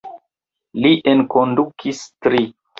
[0.85, 2.45] Li enkondukis tri.